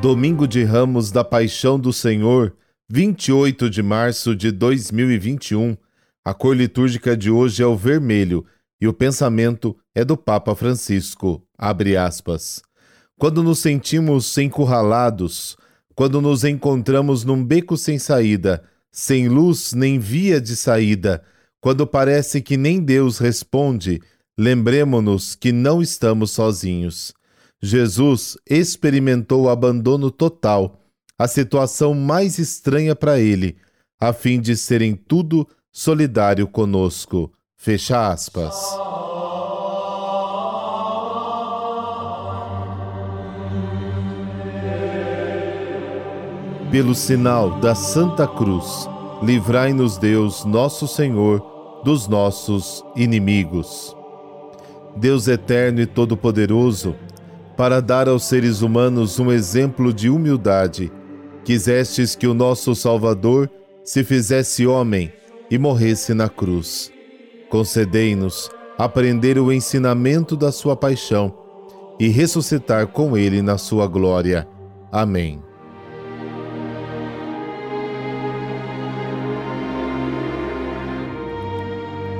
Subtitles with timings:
[0.00, 2.56] Domingo de Ramos da Paixão do Senhor,
[2.88, 5.76] 28 de março de 2021.
[6.24, 8.46] A cor litúrgica de hoje é o vermelho
[8.80, 11.42] e o pensamento é do Papa Francisco.
[11.58, 12.62] Abre aspas.
[13.18, 15.58] Quando nos sentimos encurralados,
[15.94, 21.22] quando nos encontramos num beco sem saída, sem luz nem via de saída,
[21.60, 24.00] quando parece que nem Deus responde,
[24.38, 27.12] lembremos-nos que não estamos sozinhos.
[27.62, 30.80] Jesus experimentou o abandono total,
[31.18, 33.58] a situação mais estranha para ele,
[34.00, 37.30] a fim de ser em tudo solidário conosco.
[37.56, 38.56] Fecha aspas.
[46.70, 48.88] Pelo sinal da Santa Cruz,
[49.22, 53.94] livrai-nos Deus, nosso Senhor, dos nossos inimigos.
[54.96, 56.94] Deus eterno e todo-poderoso,
[57.56, 60.90] para dar aos seres humanos um exemplo de humildade,
[61.44, 63.50] quisestes que o nosso Salvador
[63.84, 65.12] se fizesse homem
[65.50, 66.92] e morresse na cruz.
[67.48, 71.34] Concedei-nos aprender o ensinamento da sua paixão
[71.98, 74.48] e ressuscitar com ele na sua glória.
[74.90, 75.42] Amém.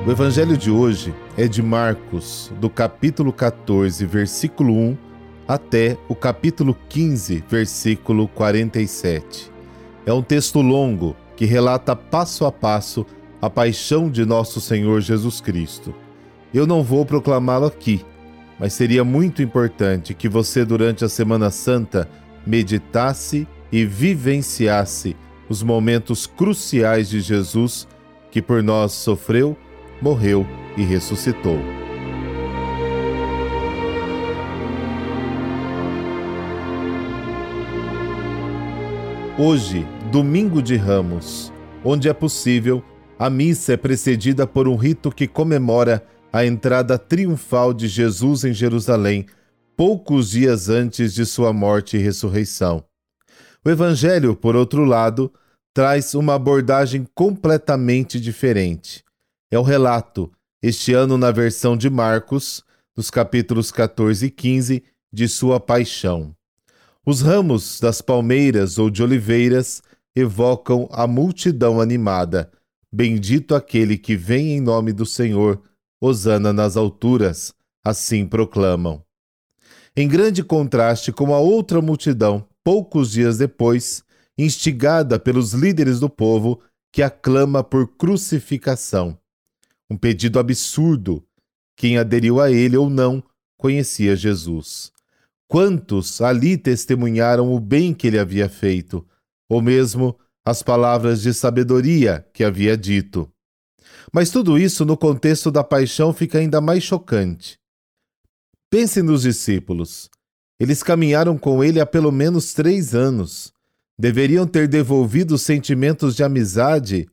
[0.05, 5.10] O evangelho de hoje é de Marcos, do capítulo 14, versículo 1
[5.53, 9.51] até o capítulo 15, versículo 47.
[10.05, 13.05] É um texto longo que relata passo a passo
[13.41, 15.93] a paixão de nosso Senhor Jesus Cristo.
[16.53, 18.05] Eu não vou proclamá-lo aqui,
[18.57, 22.07] mas seria muito importante que você, durante a Semana Santa,
[22.47, 25.17] meditasse e vivenciasse
[25.49, 27.89] os momentos cruciais de Jesus
[28.31, 29.57] que por nós sofreu,
[30.01, 31.59] morreu e ressuscitou.
[39.39, 41.53] Hoje, domingo de Ramos,
[41.85, 42.83] onde é possível,
[43.17, 48.53] a missa é precedida por um rito que comemora a entrada triunfal de Jesus em
[48.53, 49.25] Jerusalém,
[49.77, 52.83] poucos dias antes de sua morte e ressurreição.
[53.65, 55.31] O Evangelho, por outro lado,
[55.73, 59.01] traz uma abordagem completamente diferente.
[59.49, 60.29] É o relato,
[60.61, 66.35] este ano na versão de Marcos, dos capítulos 14 e 15, de sua paixão.
[67.05, 69.81] Os ramos das palmeiras ou de oliveiras
[70.15, 72.51] evocam a multidão animada.
[72.91, 75.59] Bendito aquele que vem em nome do Senhor,
[75.99, 77.53] hosana nas alturas,
[77.83, 79.03] assim proclamam.
[79.95, 84.03] Em grande contraste com a outra multidão, poucos dias depois,
[84.37, 89.17] instigada pelos líderes do povo, que aclama por crucificação.
[89.89, 91.23] Um pedido absurdo.
[91.75, 93.23] Quem aderiu a ele ou não
[93.57, 94.91] conhecia Jesus.
[95.51, 99.05] Quantos ali testemunharam o bem que ele havia feito,
[99.49, 103.29] ou mesmo as palavras de sabedoria que havia dito.
[104.13, 107.59] Mas tudo isso no contexto da paixão fica ainda mais chocante.
[108.69, 110.09] Pense nos discípulos.
[110.57, 113.51] Eles caminharam com ele há pelo menos três anos.
[113.99, 117.09] Deveriam ter devolvido os sentimentos de amizade,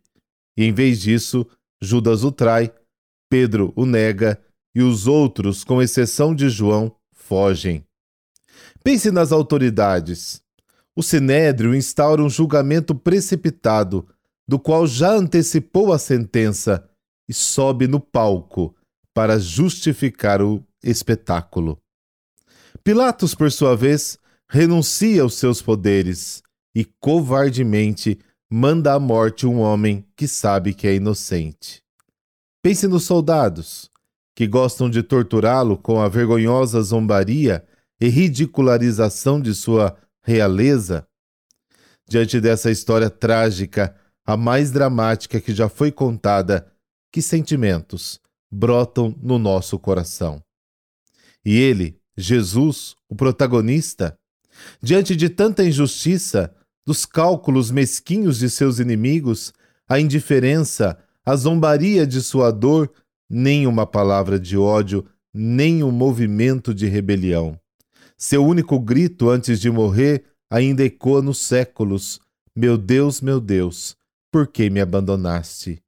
[0.56, 1.44] e em vez disso,
[1.82, 2.72] Judas o trai,
[3.28, 4.40] Pedro o nega
[4.72, 7.87] e os outros, com exceção de João, fogem.
[8.82, 10.42] Pense nas autoridades.
[10.96, 14.08] O Sinédrio instaura um julgamento precipitado,
[14.46, 16.88] do qual já antecipou a sentença,
[17.28, 18.74] e sobe no palco
[19.12, 21.78] para justificar o espetáculo.
[22.82, 24.18] Pilatos, por sua vez,
[24.48, 26.42] renuncia aos seus poderes
[26.74, 28.18] e covardemente
[28.50, 31.82] manda à morte um homem que sabe que é inocente.
[32.62, 33.90] Pense nos soldados,
[34.34, 37.66] que gostam de torturá-lo com a vergonhosa zombaria
[38.00, 41.06] e ridicularização de sua realeza?
[42.08, 43.94] Diante dessa história trágica,
[44.24, 46.70] a mais dramática que já foi contada,
[47.12, 48.20] que sentimentos
[48.50, 50.42] brotam no nosso coração?
[51.44, 54.18] E ele, Jesus, o protagonista,
[54.82, 56.54] diante de tanta injustiça,
[56.86, 59.52] dos cálculos mesquinhos de seus inimigos,
[59.86, 62.90] a indiferença, a zombaria de sua dor,
[63.28, 67.58] nem uma palavra de ódio, nem um movimento de rebelião.
[68.20, 72.20] Seu único grito antes de morrer ainda ecoa nos séculos:
[72.54, 73.96] Meu Deus, meu Deus,
[74.32, 75.80] por que me abandonaste?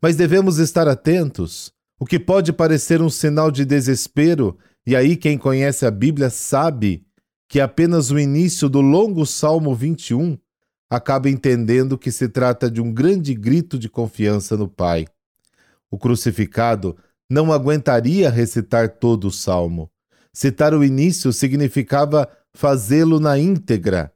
[0.00, 1.72] Mas devemos estar atentos.
[1.98, 7.04] O que pode parecer um sinal de desespero, e aí quem conhece a Bíblia sabe
[7.48, 10.38] que apenas o início do longo Salmo 21
[10.88, 15.06] acaba entendendo que se trata de um grande grito de confiança no Pai.
[15.90, 16.96] O crucificado
[17.28, 19.90] não aguentaria recitar todo o salmo.
[20.36, 24.12] Citar o início significava fazê-lo na íntegra.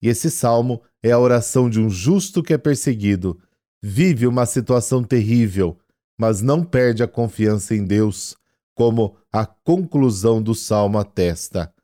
[0.00, 3.36] E esse salmo é a oração de um justo que é perseguido,
[3.82, 5.76] vive uma situação terrível,
[6.16, 8.36] mas não perde a confiança em Deus,
[8.76, 11.74] como a conclusão do salmo atesta.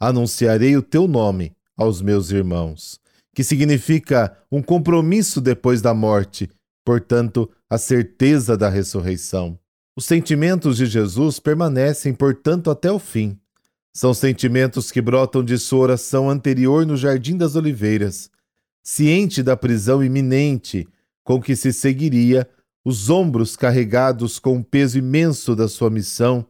[0.00, 2.98] Anunciarei o teu nome aos meus irmãos,
[3.34, 6.48] que significa um compromisso depois da morte,
[6.82, 9.58] portanto, a certeza da ressurreição.
[9.94, 13.38] Os sentimentos de Jesus permanecem, portanto, até o fim.
[13.94, 18.30] São sentimentos que brotam de sua oração anterior no Jardim das Oliveiras.
[18.82, 20.88] Ciente da prisão iminente
[21.22, 22.48] com que se seguiria,
[22.84, 26.44] os ombros carregados com o peso imenso da sua missão,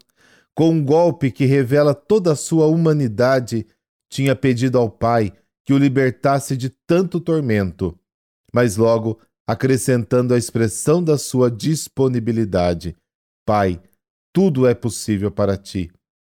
[0.55, 3.67] com um golpe que revela toda a sua humanidade,
[4.09, 5.33] tinha pedido ao Pai
[5.65, 7.99] que o libertasse de tanto tormento,
[8.53, 12.97] mas logo acrescentando a expressão da sua disponibilidade:
[13.45, 13.83] Pai,
[14.33, 15.91] tudo é possível para ti.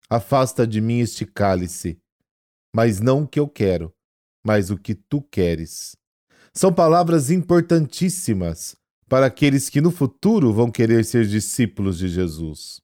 [0.10, 2.00] Afasta de mim este cálice,
[2.74, 3.94] mas não o que eu quero,
[4.46, 5.96] mas o que tu queres.
[6.54, 8.76] São palavras importantíssimas
[9.08, 12.82] para aqueles que no futuro vão querer ser discípulos de Jesus.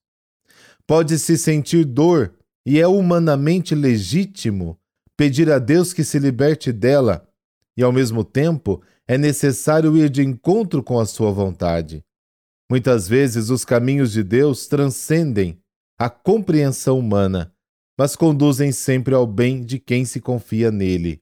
[0.85, 2.33] Pode-se sentir dor
[2.65, 4.77] e é humanamente legítimo
[5.15, 7.27] pedir a Deus que se liberte dela,
[7.75, 12.03] e ao mesmo tempo é necessário ir de encontro com a sua vontade.
[12.69, 15.61] Muitas vezes os caminhos de Deus transcendem
[15.97, 17.53] a compreensão humana,
[17.97, 21.21] mas conduzem sempre ao bem de quem se confia nele.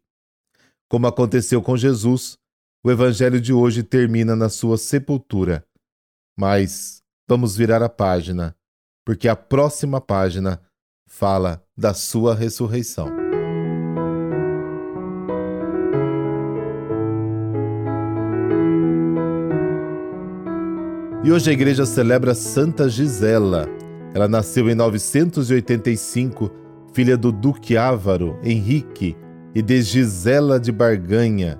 [0.89, 2.37] Como aconteceu com Jesus,
[2.83, 5.65] o evangelho de hoje termina na sua sepultura.
[6.37, 8.55] Mas vamos virar a página,
[9.05, 10.61] porque a próxima página
[11.07, 13.24] fala da sua ressurreição.
[21.23, 23.67] E hoje a igreja celebra Santa Gisela.
[24.13, 26.51] Ela nasceu em 985,
[26.93, 29.15] filha do Duque Ávaro Henrique
[29.53, 31.59] e de Gisela de Barganha.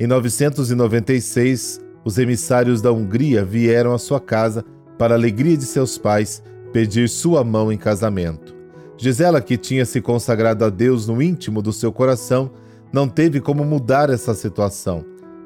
[0.00, 4.64] Em 996, os emissários da Hungria vieram à sua casa
[4.98, 8.56] para a alegria de seus pais pedir sua mão em casamento.
[8.96, 12.50] Gisela, que tinha se consagrado a Deus no íntimo do seu coração,
[12.92, 15.04] não teve como mudar essa situação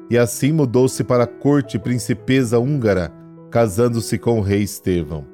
[0.09, 3.11] e assim mudou-se para a corte princesa húngara
[3.49, 5.25] casando-se com o rei Estevão.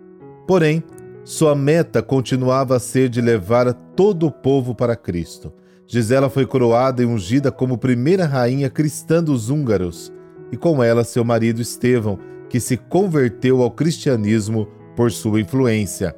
[0.47, 0.83] Porém,
[1.23, 5.53] sua meta continuava a ser de levar todo o povo para Cristo.
[5.87, 10.11] Gisela foi coroada e ungida como primeira rainha cristã dos húngaros,
[10.51, 12.19] e com ela seu marido Estevão,
[12.49, 16.15] que se converteu ao cristianismo por sua influência.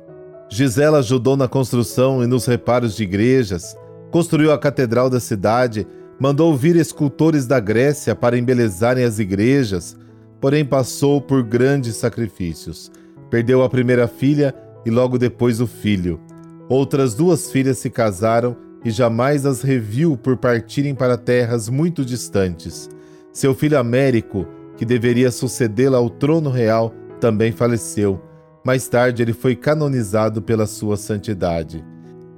[0.50, 3.75] Gisela ajudou na construção e nos reparos de igrejas,
[4.12, 5.88] construiu a catedral da cidade,
[6.19, 9.98] mandou vir escultores da Grécia para embelezarem as igrejas,
[10.45, 12.92] porém passou por grandes sacrifícios.
[13.31, 14.53] Perdeu a primeira filha
[14.86, 16.21] e logo depois o filho.
[16.69, 22.88] Outras duas filhas se casaram e jamais as reviu por partirem para terras muito distantes.
[23.33, 24.45] Seu filho Américo,
[24.77, 28.21] que deveria sucedê-la ao trono real, também faleceu.
[28.63, 31.83] Mais tarde ele foi canonizado pela sua santidade.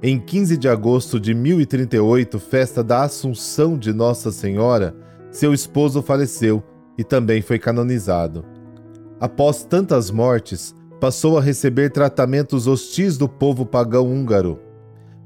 [0.02, 4.96] Em 15 de agosto de 1038, festa da Assunção de Nossa Senhora,
[5.30, 6.64] seu esposo faleceu
[6.98, 8.44] e também foi canonizado.
[9.20, 14.58] Após tantas mortes, passou a receber tratamentos hostis do povo pagão húngaro.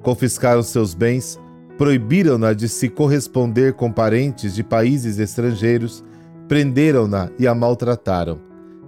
[0.03, 1.41] Confiscaram seus bens,
[1.79, 6.05] proibiram-na de se corresponder com parentes de países estrangeiros,
[6.47, 8.39] prenderam-na e a maltrataram.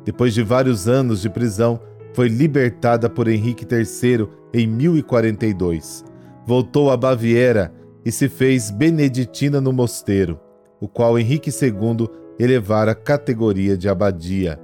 [0.04, 1.80] Depois de vários anos de prisão,
[2.12, 6.04] foi libertada por Henrique III em 1042.
[6.46, 7.72] Voltou a Baviera
[8.04, 10.38] e se fez beneditina no mosteiro,
[10.80, 14.58] o qual Henrique II elevar a categoria de abadia.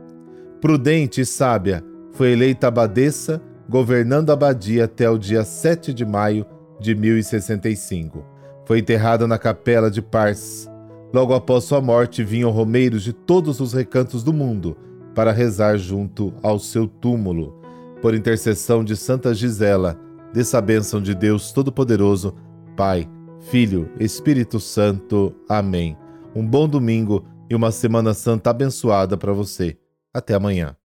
[0.60, 6.44] Prudente e sábia, foi eleita abadesa, governando a abadia até o dia 7 de maio
[6.78, 8.24] de 1065.
[8.66, 10.68] Foi enterrada na capela de Pars.
[11.12, 14.76] Logo após sua morte, vinham romeiros de todos os recantos do mundo
[15.14, 17.54] para rezar junto ao seu túmulo.
[18.00, 19.98] Por intercessão de Santa Gisela,
[20.32, 22.34] dessa bênção de Deus Todo-Poderoso,
[22.76, 23.08] Pai,
[23.40, 25.34] Filho, Espírito Santo.
[25.48, 25.96] Amém.
[26.34, 29.76] Um bom domingo e uma Semana Santa abençoada para você.
[30.14, 30.79] Até amanhã.